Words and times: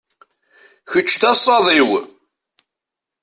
Kečč 0.91 1.11
d 1.21 1.23
asaḍ-iw. 1.31 1.89